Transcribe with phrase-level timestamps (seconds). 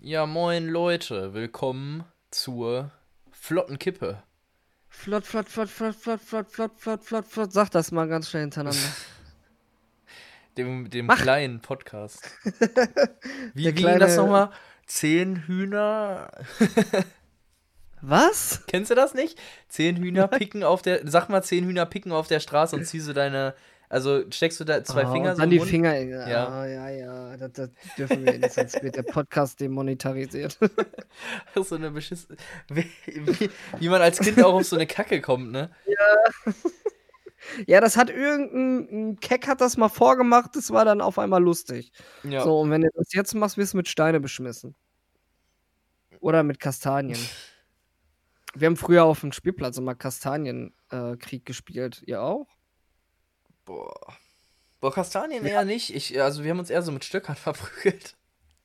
[0.00, 2.90] Ja, moin Leute, willkommen zur
[3.30, 4.22] flotten Kippe.
[4.88, 7.52] Flott, flott, flott, flott, flott, flott, flott, flott, flott, flott.
[7.52, 8.78] Sag das mal ganz schnell hintereinander.
[10.56, 11.20] Dem, dem Mach.
[11.22, 12.28] kleinen Podcast.
[13.54, 14.50] Wie Der ging das kleine- nochmal?
[14.86, 16.30] Zehn Hühner.
[18.00, 18.64] Was?
[18.66, 19.38] Kennst du das nicht?
[19.68, 21.06] Zehn Hühner picken auf der.
[21.08, 23.54] Sag mal, zehn Hühner picken auf der Straße und ziehst du deine.
[23.90, 25.68] Also steckst du da zwei Ah, Finger so dann die Mund?
[25.68, 25.98] Finger.
[25.98, 26.28] Ja.
[26.28, 27.36] Ja, ja, ja.
[27.36, 30.56] Das, das dürfen wir nicht, sonst wird der Podcast demonetarisiert.
[31.56, 32.28] so eine beschiss.
[32.68, 35.70] Wie, wie, wie man als Kind auch auf so eine Kacke kommt, ne?
[37.66, 41.42] ja, das hat irgendein ein Keck hat das mal vorgemacht, das war dann auf einmal
[41.42, 41.90] lustig.
[42.22, 42.44] Ja.
[42.44, 44.76] So, und wenn du das jetzt machst, wirst du mit Steine beschmissen.
[46.20, 47.18] Oder mit Kastanien.
[48.54, 52.04] Wir haben früher auf dem Spielplatz immer Kastanienkrieg äh, gespielt.
[52.06, 52.46] Ihr auch?
[53.70, 54.16] Boah.
[54.80, 55.94] Boah, Kastanien eher nicht.
[55.94, 58.16] Ich, also wir haben uns eher so mit Stöckern verprügelt.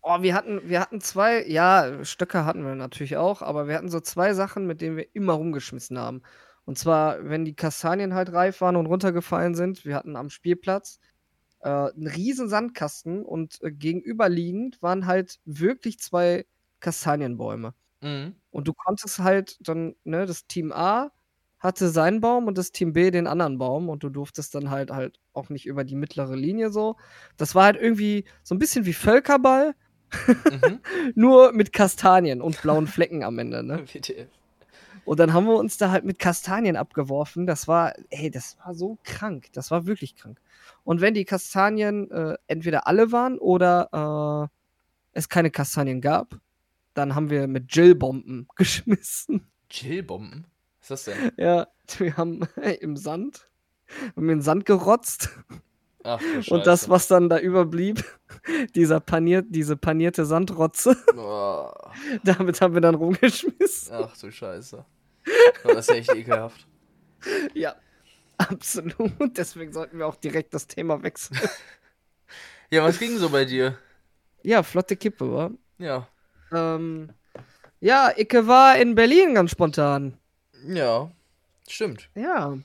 [0.02, 3.90] Oh, wir hatten, wir hatten zwei, ja, Stöcke hatten wir natürlich auch, aber wir hatten
[3.90, 6.24] so zwei Sachen, mit denen wir immer rumgeschmissen haben.
[6.64, 11.00] Und zwar, wenn die Kastanien halt reif waren und runtergefallen sind, wir hatten am Spielplatz
[11.60, 16.48] äh, einen riesen Sandkasten und äh, gegenüberliegend waren halt wirklich zwei
[16.80, 17.76] Kastanienbäume.
[18.02, 18.36] Mhm.
[18.50, 21.12] Und du konntest halt dann, ne, das Team A
[21.60, 24.92] hatte seinen Baum und das Team B den anderen Baum und du durftest dann halt
[24.92, 26.96] halt auch nicht über die mittlere Linie so.
[27.38, 29.76] Das war halt irgendwie so ein bisschen wie Völkerball,
[30.26, 30.80] Mhm.
[31.16, 33.86] nur mit Kastanien und blauen Flecken am Ende, ne?
[33.94, 34.28] WTF.
[35.04, 37.46] Und dann haben wir uns da halt mit Kastanien abgeworfen.
[37.46, 39.50] Das war, ey, das war so krank.
[39.54, 40.40] Das war wirklich krank.
[40.84, 44.58] Und wenn die Kastanien äh, entweder alle waren oder äh,
[45.12, 46.40] es keine Kastanien gab,
[46.96, 49.52] dann haben wir mit Jill-Bomben geschmissen.
[49.70, 50.48] Chillbomben?
[50.88, 51.32] Was ist das denn?
[51.38, 52.42] Ja, wir haben
[52.80, 53.50] im Sand,
[54.16, 55.30] haben in den Sand gerotzt
[56.04, 58.06] Ach und das, was dann da überblieb,
[58.76, 61.92] dieser paniert, diese panierte Sandrotze, Boah.
[62.24, 63.96] damit haben wir dann rumgeschmissen.
[63.96, 64.86] Ach du Scheiße.
[65.64, 66.68] Oh, das ist ja echt ekelhaft.
[67.56, 67.76] Ja,
[68.38, 69.36] absolut.
[69.36, 71.40] Deswegen sollten wir auch direkt das Thema wechseln.
[72.70, 73.76] Ja, was ging so bei dir?
[74.44, 75.50] Ja, flotte Kippe, wa?
[75.80, 76.08] Ja.
[76.52, 77.10] Ähm,
[77.80, 80.20] ja, Icke war in Berlin ganz spontan.
[80.68, 81.12] Ja.
[81.68, 82.10] Stimmt.
[82.16, 82.58] Ja,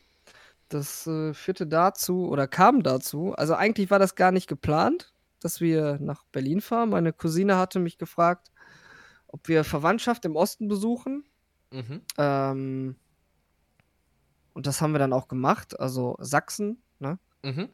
[0.68, 3.34] das äh, führte dazu oder kam dazu.
[3.34, 6.90] Also eigentlich war das gar nicht geplant, dass wir nach Berlin fahren.
[6.90, 8.52] Meine Cousine hatte mich gefragt,
[9.26, 11.24] ob wir Verwandtschaft im Osten besuchen.
[11.72, 12.02] Mhm.
[12.18, 12.96] Ähm,
[14.52, 15.78] und das haben wir dann auch gemacht.
[15.78, 17.18] Also Sachsen, ne?
[17.42, 17.68] Mhm.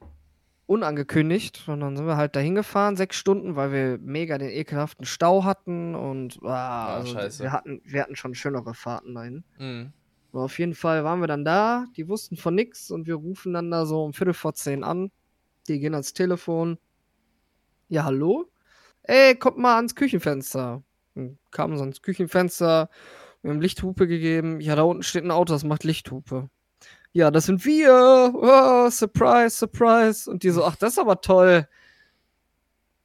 [0.67, 1.69] Unangekündigt.
[1.69, 5.45] Und dann sind wir halt dahin gefahren, sechs Stunden, weil wir mega den ekelhaften Stau
[5.45, 5.95] hatten.
[5.95, 7.43] Und ah, also scheiße.
[7.43, 9.45] wir, hatten, wir hatten schon schönere Fahrten dahin.
[9.59, 9.93] Mhm.
[10.37, 13.55] Aber auf jeden Fall waren wir dann da, die wussten von nix und wir rufen
[13.55, 15.11] dann da so um Viertel vor zehn an.
[15.67, 16.77] Die gehen ans Telefon.
[17.89, 18.45] Ja, hallo?
[19.05, 20.83] Ey, kommt mal ans Küchenfenster.
[21.15, 22.91] Dann kamen sie ans Küchenfenster,
[23.41, 24.61] wir haben Lichthupe gegeben.
[24.61, 26.51] Ja, da unten steht ein Auto, das macht Lichthupe.
[27.15, 28.31] Ja, das sind wir.
[28.35, 30.31] Oh, surprise, surprise.
[30.31, 31.67] Und die so, ach, das ist aber toll.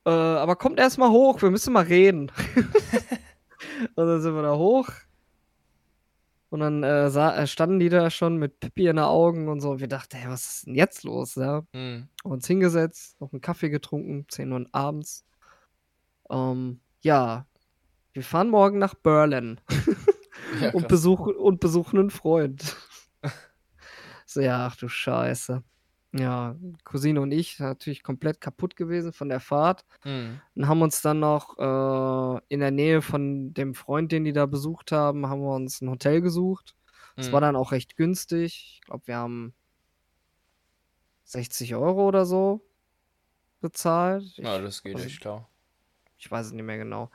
[0.05, 2.29] Äh, aber kommt erst mal hoch, wir müssen mal reden.
[3.95, 4.89] und dann sind wir da hoch.
[6.51, 9.61] Und dann äh, sah, äh, standen die da schon mit Pippi in den Augen und
[9.61, 9.71] so.
[9.71, 11.35] Und wir dachten, hey, was ist denn jetzt los?
[11.35, 11.61] Ja?
[11.71, 12.09] Mhm.
[12.25, 15.25] Haben uns hingesetzt, noch einen Kaffee getrunken, 10 Uhr abends.
[16.29, 17.47] Ähm, ja,
[18.11, 19.61] wir fahren morgen nach Berlin
[20.61, 22.75] Ja, und, besuchen, und besuchen einen Freund.
[24.25, 25.63] so, ja, ach du Scheiße.
[26.13, 30.41] Ja, Cousine und ich natürlich komplett kaputt gewesen von der Fahrt Mhm.
[30.55, 34.45] und haben uns dann noch äh, in der Nähe von dem Freund, den die da
[34.45, 36.75] besucht haben, haben wir uns ein Hotel gesucht.
[37.15, 37.31] Das Mhm.
[37.31, 38.73] war dann auch recht günstig.
[38.75, 39.53] Ich glaube, wir haben
[41.23, 42.61] 60 Euro oder so
[43.61, 44.23] bezahlt.
[44.23, 45.47] Ich, Ja, das geht also- echt klar.
[46.17, 47.09] ich weiß es nicht mehr genau.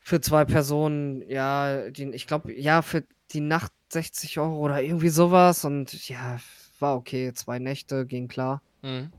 [0.00, 5.10] Für zwei Personen, ja, die, ich glaube, ja, für die Nacht 60 Euro oder irgendwie
[5.10, 5.66] sowas.
[5.66, 6.38] Und ja,
[6.80, 7.32] war okay.
[7.34, 8.62] Zwei Nächte, ging klar.
[8.82, 9.10] Mhm.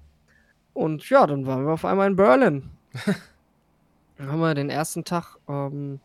[0.73, 2.69] Und ja, dann waren wir auf einmal in Berlin.
[4.17, 5.99] dann haben wir den ersten Tag, ähm,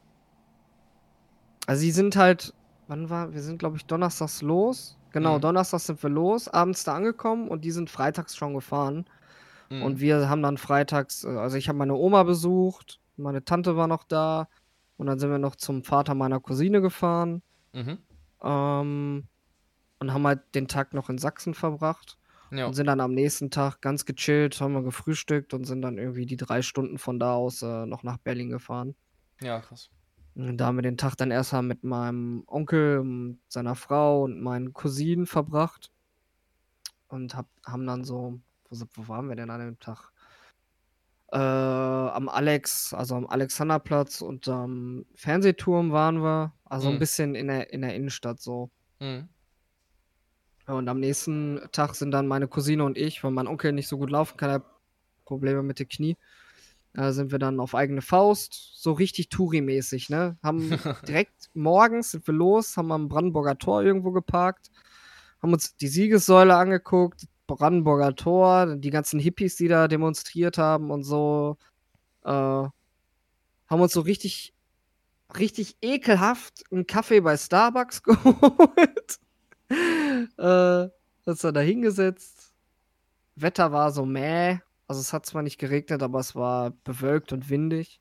[1.67, 2.53] also sie sind halt,
[2.89, 4.99] wann war, wir sind glaube ich donnerstags los.
[5.13, 5.43] Genau, Mhm.
[5.43, 9.07] donnerstags sind wir los, abends da angekommen und die sind freitags schon gefahren.
[9.71, 9.83] Mhm.
[9.83, 13.87] Und wir haben dann freitags, äh, also ich habe meine Oma besucht, meine Tante war
[13.87, 14.49] noch da
[14.97, 17.43] und dann sind wir noch zum Vater meiner Cousine gefahren
[17.73, 17.99] Mhm.
[18.43, 19.25] ähm,
[20.05, 22.19] und haben halt den Tag noch in Sachsen verbracht.
[22.51, 22.67] Ja.
[22.67, 26.27] Und sind dann am nächsten Tag ganz gechillt, haben wir gefrühstückt und sind dann irgendwie
[26.27, 28.95] die drei Stunden von da aus äh, noch nach Berlin gefahren.
[29.41, 29.91] ja, krass.
[30.37, 34.41] Und da haben wir den Tag dann erstmal mit meinem Onkel, und seiner Frau und
[34.43, 35.91] meinen Cousinen verbracht.
[37.09, 40.11] Und hab, haben dann so, wo, wo waren wir denn an dem Tag?
[41.33, 46.53] Äh, am Alex, also am Alexanderplatz und am Fernsehturm waren wir.
[46.65, 46.99] Also ein Mhm.
[46.99, 48.71] bisschen in der, in der Innenstadt so.
[49.01, 49.29] Mhm.
[50.67, 53.99] Und am nächsten Tag sind dann meine Cousine und ich, weil mein Onkel nicht so
[53.99, 54.67] gut laufen kann, er hat
[55.25, 56.17] Probleme mit dem Knie.
[56.95, 60.39] Da sind wir dann auf eigene Faust, so richtig Touri-mäßig, ne?
[60.43, 60.71] Haben
[61.09, 64.71] direkt morgens sind wir los, haben am Brandenburger Tor irgendwo geparkt,
[65.43, 71.03] haben uns die Siegessäule angeguckt, Brandenburger Tor, die ganzen Hippies, die da demonstriert haben und
[71.03, 71.59] so,
[72.25, 72.73] äh, haben
[73.69, 74.55] uns so richtig,
[75.37, 79.19] richtig ekelhaft einen Kaffee bei Starbucks geholt.
[80.39, 80.89] Äh,
[81.29, 82.53] uns dann da hingesetzt.
[83.37, 84.59] Wetter war so mäh.
[84.87, 88.01] Also es hat zwar nicht geregnet, aber es war bewölkt und windig.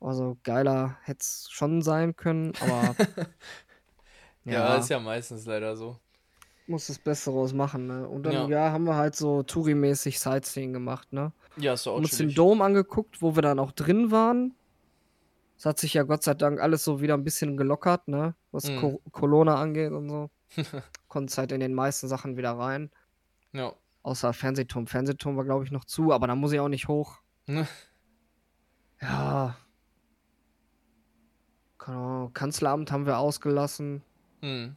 [0.00, 2.96] Also geiler hätte es schon sein können, aber
[4.44, 5.98] Ja, ja, ist ja meistens leider so.
[6.66, 8.08] muss das Beste draus machen, ne?
[8.08, 8.48] Und dann, Ja.
[8.48, 11.32] ja, haben wir halt so Touri-mäßig Sightseeing gemacht, ne?
[11.58, 12.34] Ja, ist auch Haben uns den.
[12.34, 14.54] Dom angeguckt, wo wir dann auch drin waren.
[15.56, 18.34] Es hat sich ja Gott sei Dank alles so wieder ein bisschen gelockert, ne?
[18.50, 18.80] Was Mhm.
[18.80, 20.28] Co Corona angeht und so.
[21.08, 22.90] Konntest halt in den meisten Sachen wieder rein.
[23.52, 23.74] Ja.
[24.02, 24.86] Außer Fernsehturm.
[24.86, 27.18] Fernsehturm war, glaube ich, noch zu, aber da muss ich auch nicht hoch.
[29.00, 29.56] Ja.
[31.78, 34.02] Kanzleramt haben wir ausgelassen.
[34.40, 34.76] Mhm.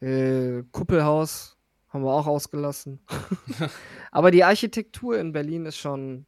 [0.00, 1.56] Äh, Kuppelhaus
[1.88, 3.00] haben wir auch ausgelassen.
[4.12, 6.26] aber die Architektur in Berlin ist schon,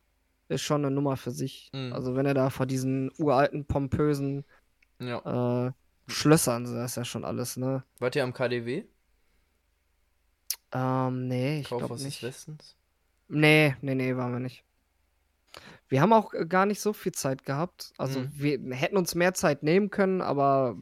[0.48, 1.70] ist schon eine Nummer für sich.
[1.74, 1.92] Mhm.
[1.92, 4.44] Also wenn er da vor diesen uralten, pompösen
[4.98, 5.66] Ja.
[5.68, 5.72] äh,
[6.08, 7.84] Schlössern, das ist ja schon alles, ne?
[7.98, 8.84] Wart ihr am KDW?
[10.72, 12.22] Ähm, nee, ich glaube Kaufhaus des nicht.
[12.22, 12.76] Westens?
[13.28, 14.64] Nee, nee, nee, waren wir nicht.
[15.88, 17.92] Wir haben auch äh, gar nicht so viel Zeit gehabt.
[17.98, 18.30] Also Mhm.
[18.32, 20.76] wir hätten uns mehr Zeit nehmen können, aber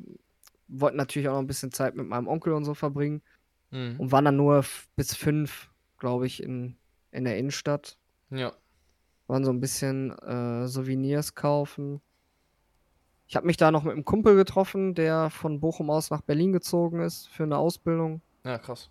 [0.68, 3.22] wollten natürlich auch noch ein bisschen Zeit mit meinem Onkel und so verbringen
[3.70, 3.98] Mhm.
[3.98, 4.64] und waren dann nur
[4.96, 6.76] bis fünf, glaube ich, in,
[7.10, 7.98] in der Innenstadt.
[8.30, 8.52] Ja.
[9.26, 12.00] Waren so ein bisschen äh, Souvenirs kaufen.
[13.30, 16.52] Ich habe mich da noch mit einem Kumpel getroffen, der von Bochum aus nach Berlin
[16.52, 18.22] gezogen ist für eine Ausbildung.
[18.44, 18.90] Ja, krass.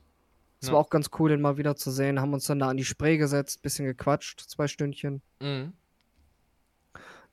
[0.62, 0.74] Es Ja.
[0.74, 2.22] war auch ganz cool, den mal wieder zu sehen.
[2.22, 5.22] Haben uns dann da an die Spree gesetzt, bisschen gequatscht, zwei Stündchen.
[5.42, 5.74] Mhm.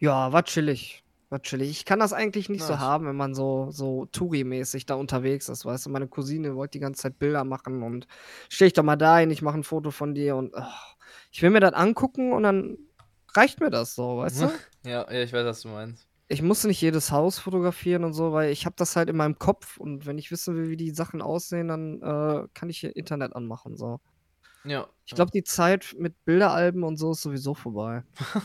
[0.01, 1.05] Ja, war chillig.
[1.31, 1.71] War chillig.
[1.71, 2.81] Ich kann das eigentlich nicht so Nice.
[2.83, 5.91] haben, wenn man so, so Touri-mäßig da unterwegs ist, weißt du?
[5.91, 8.09] Meine Cousine wollte die ganze Zeit Bilder machen und
[8.49, 10.97] steh ich doch mal da hin, ich mache ein Foto von dir und ach,
[11.31, 12.79] ich will mir das angucken und dann
[13.37, 14.49] reicht mir das so, weißt du?
[14.85, 16.06] Ja, ja, ich weiß, was du meinst.
[16.29, 19.39] Ich muss nicht jedes Haus fotografieren und so, weil ich habe das halt in meinem
[19.39, 22.97] Kopf und wenn ich wissen will, wie die Sachen aussehen, dann äh, kann ich hier
[22.97, 24.01] Internet anmachen, so.
[24.65, 24.89] Ja.
[25.05, 28.03] Ich glaube, die Zeit mit Bilderalben und so ist sowieso vorbei.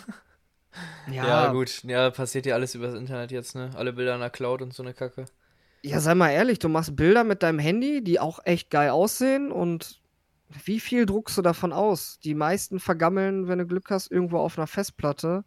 [1.12, 1.84] Ja, gut.
[1.84, 3.72] Ja, passiert ja alles übers Internet jetzt, ne?
[3.76, 5.26] Alle Bilder in der Cloud und so eine Kacke.
[5.84, 9.52] Ja, sei mal ehrlich, du machst Bilder mit deinem Handy, die auch echt geil aussehen
[9.52, 10.00] und
[10.64, 12.20] wie viel druckst du davon aus?
[12.20, 15.44] Die meisten vergammeln, wenn du Glück hast, irgendwo auf einer Festplatte,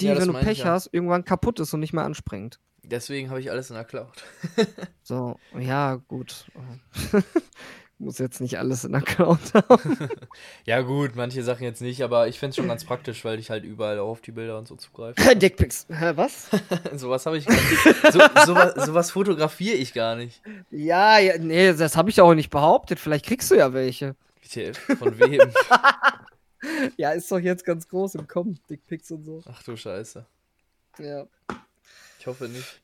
[0.00, 2.58] die, Ja, wenn du Pech hast, irgendwann kaputt ist und nicht mehr anspringt.
[2.82, 4.24] Deswegen habe ich alles in der Cloud.
[5.02, 6.46] So, ja, gut.
[7.98, 10.08] Muss jetzt nicht alles in der Cloud haben.
[10.64, 13.50] Ja, gut, manche Sachen jetzt nicht, aber ich finde es schon ganz praktisch, weil ich
[13.50, 15.36] halt überall auf die Bilder und so zugreife.
[15.36, 15.86] Dickpics.
[15.90, 16.48] Hä, was?
[16.96, 18.12] sowas habe ich gar nicht.
[18.12, 20.42] So, sowas, sowas fotografiere ich gar nicht.
[20.70, 22.98] Ja, ja, nee, das habe ich auch nicht behauptet.
[22.98, 24.16] Vielleicht kriegst du ja welche.
[24.42, 25.40] WTF, von wem?
[26.96, 29.42] Ja, ist doch jetzt ganz groß im Kommen, Dickpics und so.
[29.46, 30.26] Ach du Scheiße.
[30.98, 31.26] Ja.
[32.18, 32.82] Ich hoffe nicht.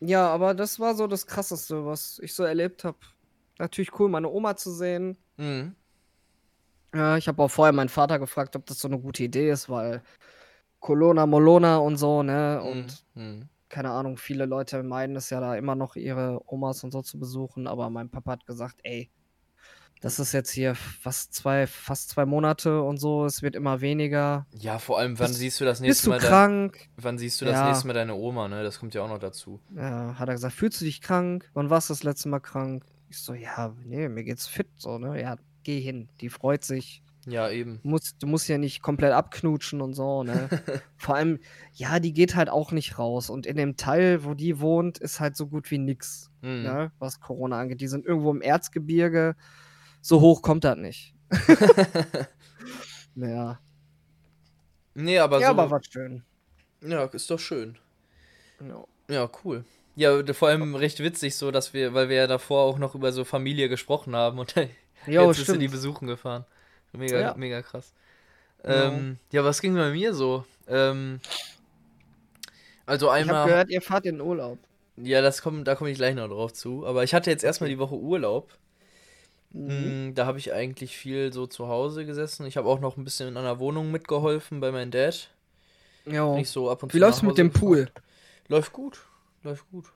[0.00, 2.98] Ja, aber das war so das Krasseste, was ich so erlebt habe.
[3.58, 5.16] Natürlich cool, meine Oma zu sehen.
[5.36, 5.76] Mhm.
[6.94, 9.68] Ja, ich habe auch vorher meinen Vater gefragt, ob das so eine gute Idee ist,
[9.70, 10.02] weil
[10.80, 12.62] Colonna, Molona und so, ne?
[12.62, 13.48] Und Mhm.
[13.68, 17.18] keine Ahnung, viele Leute meiden es ja da immer noch, ihre Omas und so zu
[17.18, 17.66] besuchen.
[17.66, 19.10] Aber mein Papa hat gesagt, ey,
[20.02, 24.46] das ist jetzt hier fast zwei, fast zwei Monate und so, es wird immer weniger.
[24.58, 26.88] Ja, vor allem, wann Bist- siehst du das Bist nächste du Mal dein- krank?
[26.98, 27.68] Wann siehst du das Ja.
[27.68, 28.62] nächste Mal deine Oma, ne?
[28.62, 29.60] Das kommt ja auch noch dazu.
[29.74, 31.48] Ja, hat er gesagt, fühlst du dich krank?
[31.54, 32.84] Wann warst du das letzte Mal krank?
[33.08, 35.20] Ich so, ja, nee, mir geht's fit, so, ne?
[35.20, 36.08] Ja, geh hin.
[36.20, 37.02] Die freut sich.
[37.24, 37.78] Ja, eben.
[37.84, 40.48] Du musst, du musst ja nicht komplett abknutschen und so, ne?
[40.96, 41.38] Vor allem,
[41.72, 43.30] ja, die geht halt auch nicht raus.
[43.30, 46.62] Und in dem Teil, wo die wohnt, ist halt so gut wie nix, Mhm.
[46.64, 46.92] ne?
[46.98, 47.80] Was Corona angeht.
[47.80, 49.36] Die sind irgendwo im Erzgebirge.
[50.02, 51.14] So hoch kommt das nicht.
[53.14, 53.58] Ja.
[54.94, 55.52] Nee, aber ja, so.
[55.52, 56.22] aber war schön.
[56.80, 57.78] Ja, ist doch schön.
[58.66, 58.84] Ja.
[59.08, 59.64] Ja, cool.
[59.96, 63.12] Ja, vor allem recht witzig so, dass wir, weil wir ja davor auch noch über
[63.12, 64.54] so Familie gesprochen haben und
[65.06, 65.72] Jo, jetzt bist du die stimmt.
[65.72, 66.46] besuchen gefahren.
[66.92, 67.34] Mega, Ja.
[67.36, 67.92] mega krass.
[68.64, 70.46] Ähm, ja, was ging bei mir so?
[70.68, 71.20] Ähm,
[72.86, 74.58] also Ich habe einmal, gehört, ihr fahrt in Urlaub.
[74.96, 76.86] ja, das kommt, da komme ich gleich noch drauf zu.
[76.86, 78.52] Aber ich hatte jetzt erstmal die Woche Urlaub.
[79.52, 80.08] Mhm.
[80.10, 82.46] Mm, Da habe ich eigentlich viel so zu Hause gesessen.
[82.46, 85.28] Ich habe auch noch ein bisschen in einer Wohnung mitgeholfen bei meinem Dad.
[86.06, 86.42] Ja.
[86.44, 87.84] So ab und Wie läuft's mit dem Pool?
[87.86, 88.02] gefahren.
[88.48, 89.00] Läuft gut.
[89.42, 89.86] Läuft gut.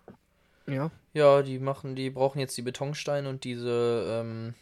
[0.66, 0.90] Ja.
[1.14, 4.54] Ja, die machen, die brauchen jetzt die Betonsteine und diese ähm,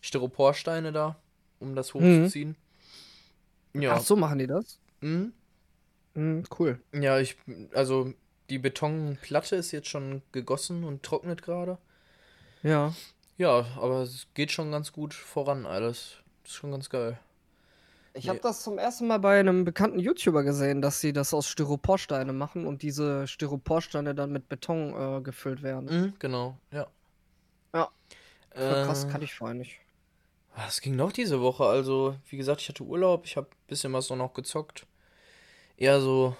[0.00, 1.16] Styroporsteine da,
[1.60, 1.98] um das Mhm.
[2.22, 2.56] hochzuziehen.
[3.74, 3.94] Ja.
[3.96, 4.78] Ach so, machen die das?
[5.00, 5.32] Mhm.
[6.14, 6.78] Mhm, cool.
[6.92, 7.36] Ja, ich,
[7.74, 8.12] also
[8.50, 11.78] die Betonplatte ist jetzt schon gegossen und trocknet gerade.
[12.62, 12.94] Ja.
[13.36, 16.18] Ja, aber es geht schon ganz gut voran alles.
[16.42, 17.18] Das ist schon ganz geil.
[18.16, 21.48] Ich habe das zum ersten Mal bei einem bekannten YouTuber gesehen, dass sie das aus
[21.48, 25.86] Styroporsteine machen und diese Styroporsteine dann mit Beton äh, gefüllt werden.
[25.86, 26.86] Mhm, genau, ja.
[27.74, 27.90] Ja.
[28.56, 29.80] Voll krass, Äh, kann ich vorher nicht.
[30.56, 31.64] Was ging noch diese Woche?
[31.66, 34.86] Also, wie gesagt, ich hatte Urlaub, ich habe ein bisschen was noch gezockt.
[35.76, 36.36] Eher so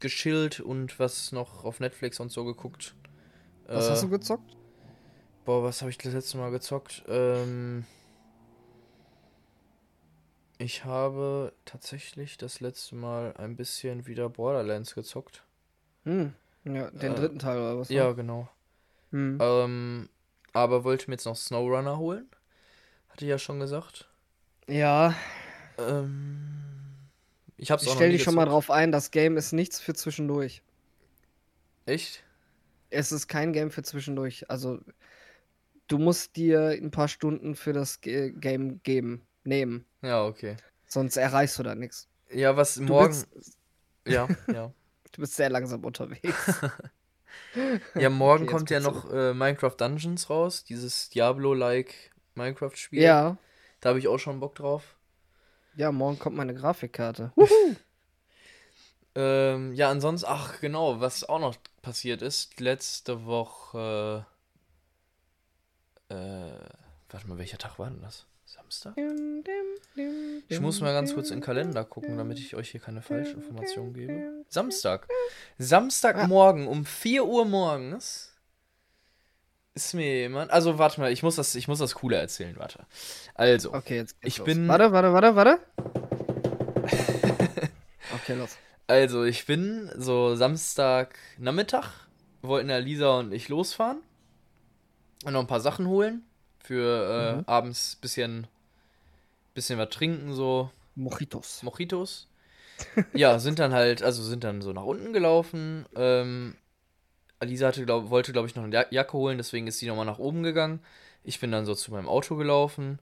[0.00, 2.94] gechillt und was noch auf Netflix und so geguckt.
[3.72, 4.56] Was Äh, hast du gezockt?
[5.44, 7.04] Boah, was habe ich das letzte Mal gezockt?
[7.06, 7.84] Ähm,
[10.58, 15.44] ich habe tatsächlich das letzte Mal ein bisschen wieder Borderlands gezockt.
[16.04, 16.32] Hm.
[16.64, 17.90] Ja, den äh, dritten Teil oder was?
[17.90, 17.96] ne?
[17.96, 18.48] Ja, genau.
[19.10, 19.38] Hm.
[19.40, 20.08] Ähm,
[20.52, 22.26] aber wollte mir jetzt noch SnowRunner holen.
[23.10, 24.08] Hatte ich ja schon gesagt.
[24.66, 25.14] Ja,
[25.78, 26.62] Ähm,
[27.56, 29.94] ich hab's ich auch stell dich schon mal drauf ein, das Game ist nichts für
[29.94, 30.62] zwischendurch.
[31.86, 32.22] Echt?
[32.90, 34.48] Es ist kein Game für zwischendurch.
[34.50, 34.80] Also,
[35.88, 39.86] du musst dir ein paar Stunden für das Ge Game geben, nehmen.
[40.02, 40.56] Ja, okay.
[40.86, 42.08] Sonst erreichst du da nichts.
[42.30, 43.24] Ja, was Du morgen.
[43.34, 43.58] bist,
[44.06, 44.72] Ja, ja.
[45.12, 46.60] du bist sehr langsam unterwegs.
[47.94, 50.64] Ja, morgen Okay, kommt ja noch äh, Minecraft Dungeons raus.
[50.64, 53.02] Dieses Diablo-like Minecraft-Spiel.
[53.02, 53.36] ja,
[53.80, 54.96] Da habe ich auch schon Bock drauf.
[55.76, 57.32] ja, morgen kommt meine Grafikkarte.
[59.14, 64.26] Ähm, ja, ansonsten, ach genau, was auch noch passiert ist, letzte Woche,
[66.14, 68.26] äh, warte mal, welcher Tag war denn das?
[68.46, 68.94] Samstag?
[70.48, 73.36] Ich muss mal ganz kurz in den Kalender gucken, damit ich euch hier keine falschen
[73.42, 74.44] Informationen gebe.
[74.48, 75.08] Samstag.
[75.58, 78.30] Samstagmorgen um 4 Uhr morgens
[79.74, 82.86] ist mir jemand, also warte mal, ich muss das, ich muss das cooler erzählen, warte.
[83.34, 84.44] Also, Okay, jetzt geht's Ich los.
[84.46, 85.58] bin- Warte, warte, warte, warte.
[88.14, 88.56] okay, los.
[88.86, 91.88] Also, ich bin so Samstagnachmittag,
[92.42, 94.02] wollten ja Lisa und ich losfahren
[95.24, 96.22] und noch ein paar Sachen holen
[96.60, 97.44] für äh, Mhm.
[97.46, 98.46] abends bisschen
[99.54, 101.62] bisschen was trinken so Mojitos.
[101.62, 102.28] Mojitos.
[103.12, 105.86] Ja, sind dann halt, also sind dann so nach unten gelaufen.
[105.96, 106.56] Ähm,
[107.42, 110.06] Lisa hatte, glaub, wollte, glaube ich, noch eine Ja- Jacke holen, deswegen ist sie nochmal
[110.06, 110.80] nach oben gegangen.
[111.24, 112.98] Ich bin dann so zu meinem Auto gelaufen.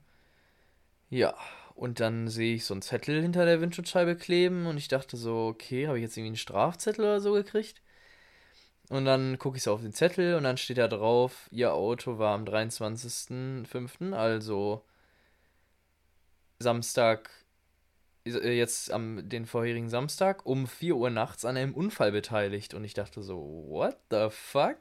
[1.11, 1.35] Ja,
[1.75, 5.47] und dann sehe ich so einen Zettel hinter der Windschutzscheibe kleben und ich dachte so,
[5.49, 7.82] okay, habe ich jetzt irgendwie einen Strafzettel oder so gekriegt?
[8.93, 12.19] Und dann gucke ich so auf den Zettel und dann steht da drauf, ihr Auto
[12.19, 14.85] war am 23.05., also
[16.59, 17.31] Samstag,
[18.27, 22.75] äh, jetzt am den vorherigen Samstag, um 4 Uhr nachts an einem Unfall beteiligt.
[22.75, 24.79] Und ich dachte so, what the fuck?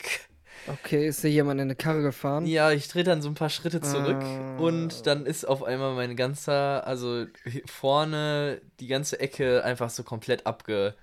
[0.67, 2.45] Okay, ist hier jemand in eine Karre gefahren?
[2.45, 4.57] Ja, ich drehe dann so ein paar Schritte zurück Ah.
[4.57, 7.25] und dann ist auf einmal mein ganzer, also
[7.65, 10.95] vorne die ganze Ecke einfach so komplett abge,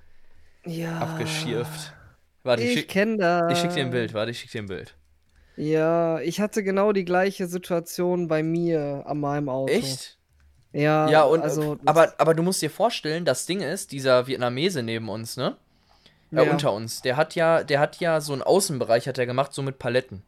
[0.67, 0.99] Ja.
[0.99, 1.95] abgeschirft.
[2.43, 3.53] Warte, ich Ich schick, kenne das.
[3.53, 4.95] ich schick dir ein Bild, warte, ich schick dir ein Bild.
[5.57, 9.73] Ja, ich hatte genau die gleiche Situation bei mir an meinem Auto.
[9.73, 10.19] Echt?
[10.73, 14.27] Ja, Ja, und also das- aber, aber du musst dir vorstellen, das Ding ist, dieser
[14.27, 15.57] Vietnamese neben uns, ne?
[16.31, 16.51] Äh, Ja.
[16.53, 19.63] unter uns, der hat ja, der hat ja so einen Außenbereich hat er gemacht, so
[19.63, 20.23] mit Paletten.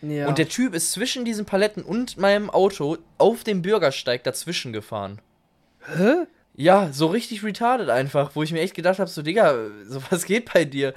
[0.00, 0.26] ja.
[0.26, 5.20] Und der Typ ist zwischen diesen Paletten und meinem Auto auf dem Bürgersteig dazwischen gefahren.
[5.96, 6.26] Hä?
[6.54, 9.54] Ja, so richtig retarded einfach, wo ich mir echt gedacht habe, so Digga,
[9.86, 10.94] so was geht bei dir?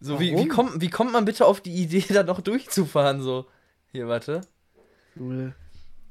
[0.00, 3.46] So wie, wie kommt wie kommt man bitte auf die Idee da noch durchzufahren so?
[3.92, 4.42] Hier, warte.
[5.14, 5.54] Lul.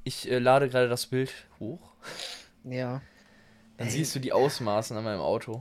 [0.04, 1.94] Ich äh, lade gerade das Bild hoch.
[2.64, 3.02] Ja.
[3.78, 3.94] Dann Ey.
[3.94, 5.60] siehst du die Ausmaßen an meinem Auto.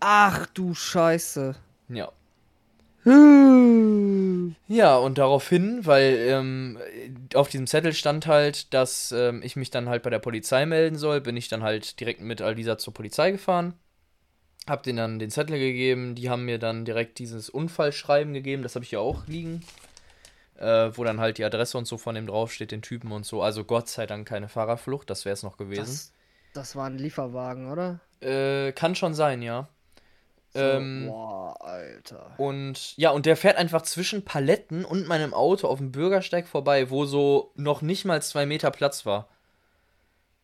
[0.00, 1.54] Ach du Scheiße.
[1.88, 2.12] Ja.
[3.04, 4.54] Hm.
[4.68, 6.78] Ja, und daraufhin, weil ähm,
[7.34, 10.96] auf diesem Zettel stand halt, dass ähm, ich mich dann halt bei der Polizei melden
[10.96, 13.74] soll, bin ich dann halt direkt mit Alisa zur Polizei gefahren.
[14.68, 18.74] Hab denen dann den Zettel gegeben, die haben mir dann direkt dieses Unfallschreiben gegeben, das
[18.76, 19.62] habe ich ja auch liegen.
[20.56, 23.42] Äh, wo dann halt die Adresse und so von dem draufsteht, den Typen und so.
[23.42, 25.82] Also Gott sei Dank keine Fahrerflucht, das wäre es noch gewesen.
[25.82, 26.12] Das,
[26.52, 27.98] das war ein Lieferwagen, oder?
[28.20, 29.68] Äh, kann schon sein, ja.
[30.52, 32.30] So, Ähm, boah, Alter.
[32.36, 36.90] Und ja, und der fährt einfach zwischen Paletten und meinem Auto auf dem Bürgersteig vorbei,
[36.90, 39.28] wo so noch nicht mal zwei Meter Platz war.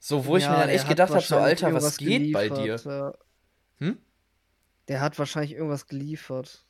[0.01, 2.81] So, wo ich Ja, mir dann echt gedacht habe, so, Alter, was geht bei dir?
[2.85, 3.13] Ja.
[3.81, 3.99] Hm?
[4.89, 6.65] Der hat wahrscheinlich irgendwas geliefert.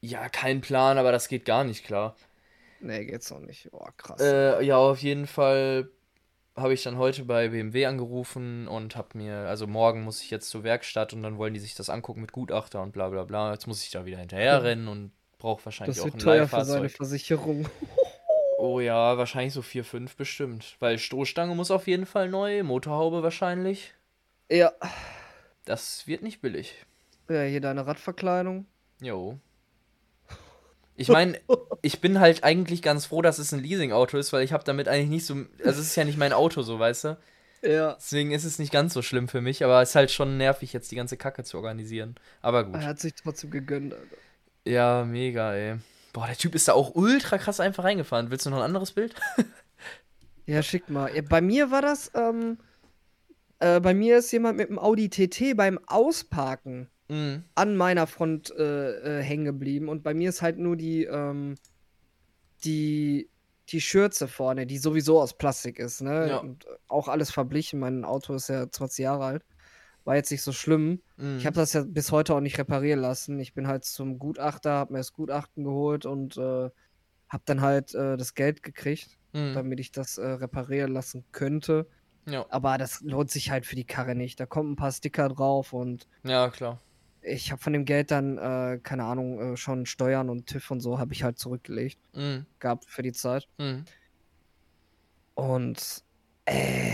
[0.00, 2.16] Ja, kein Plan, aber das geht gar nicht klar.
[2.80, 3.68] Nee, geht's noch nicht.
[3.72, 4.20] Oh, krass.
[4.20, 5.88] Äh, ja, auf jeden Fall
[6.56, 10.50] habe ich dann heute bei BMW angerufen und habe mir, also morgen muss ich jetzt
[10.50, 13.52] zur Werkstatt und dann wollen die sich das angucken mit Gutachter und bla bla bla.
[13.52, 16.48] Jetzt muss ich da wieder hinterher rennen und brauche wahrscheinlich das auch wird ein teuer
[16.48, 16.88] für seine.
[16.88, 17.68] Versicherung.
[18.58, 20.76] Oh ja, wahrscheinlich so 4, 5 bestimmt.
[20.78, 23.92] Weil Stoßstange muss auf jeden Fall neu, Motorhaube wahrscheinlich.
[24.48, 24.70] ja.
[25.64, 26.86] Das wird nicht billig.
[27.28, 28.66] Ja, hier deine Radverkleidung.
[29.00, 29.38] Jo.
[30.94, 31.40] Ich meine,
[31.80, 34.88] ich bin halt eigentlich ganz froh, dass es ein Leasing-Auto ist, weil ich habe damit
[34.88, 35.34] eigentlich nicht so.
[35.64, 37.18] Also, es ist ja nicht mein Auto, so weißt du.
[37.62, 37.94] Ja.
[37.94, 40.72] Deswegen ist es nicht ganz so schlimm für mich, aber es ist halt schon nervig,
[40.72, 42.16] jetzt die ganze Kacke zu organisieren.
[42.40, 42.74] Aber gut.
[42.74, 44.16] Er hat sich trotzdem gegönnt, Alter.
[44.64, 45.76] Ja, mega, ey.
[46.12, 48.30] Boah, der Typ ist da auch ultra krass einfach reingefahren.
[48.30, 49.14] Willst du noch ein anderes Bild?
[50.44, 51.10] Ja, schick mal.
[51.22, 52.58] Bei mir war das, ähm,
[53.60, 57.44] äh, bei mir ist jemand mit dem Audi TT beim Ausparken Mhm.
[57.54, 61.56] an meiner Front äh, äh, hängen geblieben und bei mir ist halt nur die, ähm,
[62.64, 63.28] die,
[63.68, 66.28] die Schürze vorne, die sowieso aus Plastik ist, ne?
[66.28, 66.38] Ja.
[66.38, 67.80] Und auch alles verblichen.
[67.80, 69.44] Mein Auto ist ja 20 Jahre alt.
[70.04, 71.00] War jetzt nicht so schlimm.
[71.16, 71.36] Mhm.
[71.38, 73.38] Ich habe das ja bis heute auch nicht reparieren lassen.
[73.40, 76.70] Ich bin halt zum Gutachter, habe mir das Gutachten geholt und äh,
[77.28, 79.54] habe dann halt äh, das Geld gekriegt, Mhm.
[79.54, 81.86] damit ich das äh, reparieren lassen könnte.
[82.26, 82.44] Ja.
[82.50, 84.38] Aber das lohnt sich halt für die Karre nicht.
[84.38, 86.80] Da kommen ein paar Sticker drauf und ja, klar.
[87.22, 90.80] Ich habe von dem Geld dann, äh, keine Ahnung, äh, schon Steuern und TÜV und
[90.80, 91.98] so habe ich halt zurückgelegt.
[92.14, 92.46] Mhm.
[92.58, 93.48] Gab für die Zeit.
[93.58, 93.84] Mhm.
[95.34, 96.02] Und,
[96.44, 96.92] äh,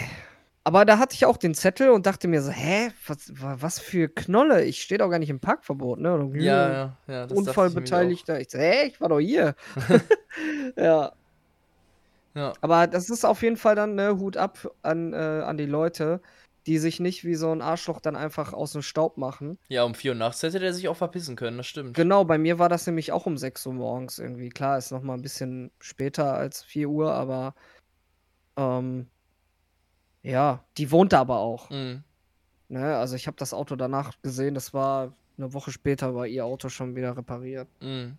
[0.65, 3.79] aber da hatte ich auch den Zettel und dachte mir so, hä, was, wa- was
[3.81, 4.65] für Knolle?
[4.65, 6.15] Ich stehe doch gar nicht im Parkverbot, ne?
[6.15, 6.43] Und, Ja,
[6.73, 7.21] ja, ja.
[7.27, 7.39] Dachte ich.
[7.39, 8.41] Unfallbeteiligter.
[8.41, 9.55] Ich so, hä, ich war doch hier.
[10.77, 11.13] ja.
[12.35, 12.53] Ja.
[12.61, 16.21] Aber das ist auf jeden Fall dann, ne, Hut ab an, äh, an die Leute,
[16.69, 19.59] die sich nicht wie so ein Arschloch dann einfach aus dem Staub machen.
[19.69, 21.95] ja, um 4 Uhr nachts hätte der sich auch verpissen können, das stimmt.
[21.95, 24.51] Genau, bei mir war das nämlich auch um 6 Uhr morgens irgendwie.
[24.51, 27.55] Klar, ist noch mal ein bisschen später als 4 Uhr, aber
[28.57, 29.09] ähm,
[30.23, 31.71] ja, die wohnt da aber auch.
[31.71, 32.05] Mhm.
[32.69, 32.97] Ne?
[32.97, 36.69] Also ich habe das Auto danach gesehen, das war eine Woche später, war ihr Auto
[36.69, 37.69] schon wieder repariert.
[37.81, 38.19] Mhm.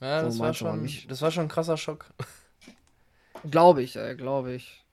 [0.00, 2.06] Ja, So das war schon, das war schon ein krasser Schock.
[3.50, 4.83] Glaube ich, ey, glaube ich.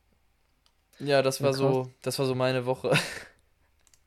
[1.04, 2.92] Ja, das Ja, war so, das war so meine Woche.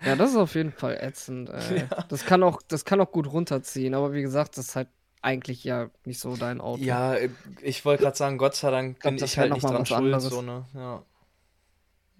[0.04, 1.86] Ja, das ist auf jeden Fall ätzend, ey.
[2.08, 4.88] Das kann auch, das kann auch gut runterziehen, aber wie gesagt, das ist halt
[5.22, 6.82] eigentlich ja nicht so dein Auto.
[6.82, 7.16] Ja,
[7.62, 10.28] ich wollte gerade sagen, Gott sei Dank bin ich wär halt nicht dran schuld, anderes.
[10.28, 10.66] so, ne?
[10.74, 11.02] Ja.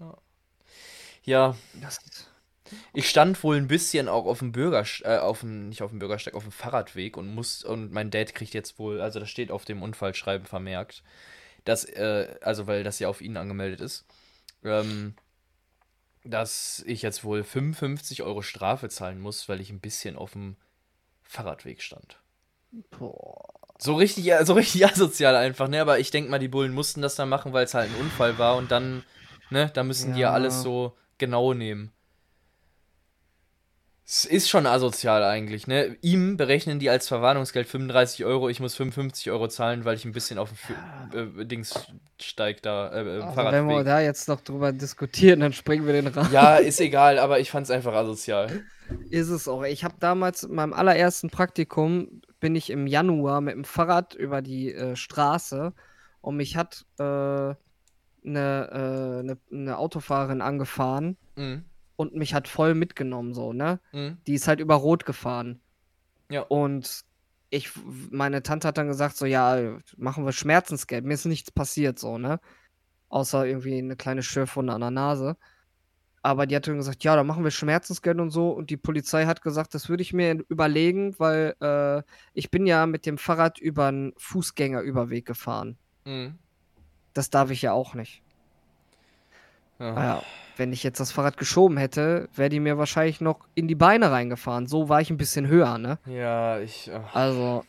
[0.00, 0.14] Ja.
[1.24, 1.56] Ja,
[2.92, 5.98] ich stand wohl ein bisschen auch auf dem Bürgersteig, äh, auf dem, nicht auf dem
[5.98, 9.50] Bürgersteig, auf dem Fahrradweg und muss, und mein Dad kriegt jetzt wohl, also das steht
[9.50, 11.02] auf dem Unfallschreiben vermerkt,
[11.64, 14.06] dass, äh, also weil das ja auf ihn angemeldet ist,
[14.64, 15.14] ähm,
[16.24, 20.57] dass ich jetzt wohl 55 Euro Strafe zahlen muss, weil ich ein bisschen auf dem
[21.22, 22.18] Fahrradweg stand.
[22.98, 23.42] boah.
[23.79, 25.81] So richtig, so richtig asozial einfach, ne?
[25.81, 28.38] Aber ich denke mal, die Bullen mussten das dann machen, weil es halt ein Unfall
[28.38, 29.03] war und dann,
[29.50, 30.35] ne, da müssen die ja Ja.
[30.35, 31.92] alles so genau nehmen.
[34.06, 35.96] Es ist schon asozial eigentlich, ne?
[36.02, 40.12] Ihm berechnen die als Verwarnungsgeld 35 Euro, ich muss 55 Euro zahlen, weil ich ein
[40.12, 40.50] bisschen auf
[41.12, 43.84] dem äh, Dingssteig da, äh, äh, Also wenn wir Fahrradweg.
[43.86, 46.30] da jetzt noch drüber diskutieren, dann springen wir den Rahmen.
[46.32, 48.64] Ja, ist egal, aber ich fand's einfach asozial.
[49.08, 49.62] Ist es auch.
[49.62, 54.42] Ich habe damals in meinem allerersten Praktikum bin ich im Januar mit dem Fahrrad über
[54.42, 55.72] die äh, Straße
[56.20, 57.56] und mich hat äh, eine
[58.22, 61.64] äh, ne Autofahrerin angefahren Mhm.
[61.96, 63.80] Und mich hat voll mitgenommen so, ne?
[63.92, 64.18] Mhm.
[64.26, 65.61] Die ist halt über Rot gefahren.
[66.30, 66.42] Ja.
[66.42, 67.04] Und
[67.50, 67.70] ich,
[68.11, 71.04] meine Tante hat dann gesagt, so, ja, machen wir Schmerzensgeld.
[71.04, 72.40] Mir ist nichts passiert, so, ne?
[73.09, 75.37] Außer irgendwie eine kleine Schürfwunde an der Nase.
[76.22, 78.50] Aber die hat dann gesagt, ja, dann machen wir Schmerzensgeld und so.
[78.50, 82.02] Und die Polizei hat gesagt, das würde ich mir überlegen, weil äh,
[82.33, 85.76] ich bin ja mit dem Fahrrad über einen Fußgängerüberweg gefahren.
[86.07, 86.38] Mhm.
[87.12, 88.22] Das darf ich ja auch nicht.
[89.78, 89.92] Ja.
[89.92, 90.22] Naja,
[90.56, 94.10] wenn ich jetzt das Fahrrad geschoben hätte, wäre die mir wahrscheinlich noch in die Beine
[94.10, 94.66] reingefahren.
[94.66, 95.98] So war ich ein bisschen höher, ne?
[96.06, 96.90] ja, ich.
[96.94, 97.14] ach.
[97.14, 97.64] Also,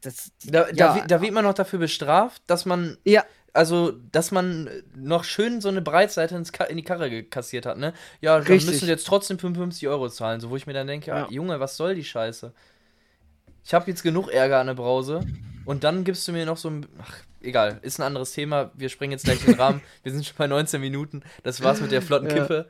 [0.00, 0.32] das.
[0.44, 0.94] Da, da, Ja.
[0.96, 2.96] wi- da wird man noch dafür bestraft, dass man.
[3.04, 3.24] Ja.
[3.54, 7.76] Also, dass man noch schön so eine Breitseite ins Ka in die Karre kassiert hat,
[7.76, 7.92] ne?
[8.22, 8.70] Ja, dann Richtig.
[8.72, 10.40] müssen jetzt trotzdem 55 Euro zahlen.
[10.40, 11.18] So, wo ich mir dann denke, ja.
[11.18, 11.28] Ja.
[11.28, 12.54] Junge, was soll die Scheiße?
[13.64, 15.20] Ich habe jetzt genug Ärger an der Brause.
[15.64, 16.86] Und dann gibst du mir noch so ein.
[17.00, 18.72] Ach, egal, ist ein anderes Thema.
[18.74, 19.80] Wir springen jetzt gleich den Rahmen.
[20.02, 21.22] Wir sind schon bei 19 Minuten.
[21.44, 22.34] Das war's mit der flotten Ja.
[22.34, 22.66] Kippe.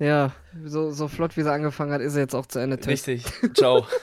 [0.00, 0.32] Ja,
[0.64, 2.78] so, so flott wie sie angefangen hat, ist sie jetzt auch zu Ende.
[2.86, 3.24] Richtig.
[3.54, 3.86] Ciao.